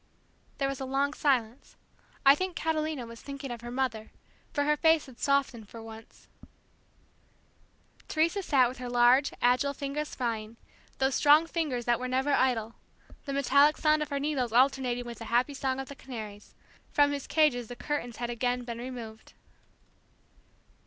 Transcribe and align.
There 0.57 0.67
was 0.67 0.79
a 0.79 0.85
long 0.85 1.13
silence. 1.13 1.75
I 2.25 2.33
think 2.33 2.55
Catalina 2.55 3.05
was 3.05 3.21
thinking 3.21 3.51
of 3.51 3.61
her 3.61 3.69
mother, 3.69 4.09
for 4.51 4.63
her 4.63 4.75
face 4.75 5.05
had 5.05 5.19
softened 5.19 5.69
for 5.69 5.79
once. 5.79 6.27
Teresa 8.07 8.41
sat 8.41 8.67
with 8.67 8.79
her 8.79 8.89
large 8.89 9.31
agile 9.43 9.73
fingers 9.75 10.15
flying 10.15 10.57
those 10.97 11.13
strong 11.13 11.45
fingers 11.45 11.85
that 11.85 11.99
were 11.99 12.07
never 12.07 12.31
idle; 12.33 12.73
the 13.25 13.33
metallic 13.33 13.77
sound 13.77 14.01
of 14.01 14.09
her 14.09 14.19
needles 14.19 14.51
alternating 14.53 15.05
with 15.05 15.19
the 15.19 15.25
happy 15.25 15.53
song 15.53 15.79
of 15.79 15.87
the 15.87 15.93
canaries, 15.95 16.55
from 16.91 17.11
whose 17.11 17.27
cages 17.27 17.67
the 17.67 17.75
curtains 17.75 18.17
had 18.17 18.31
again 18.31 18.63
been 18.63 18.79
removed. 18.79 19.33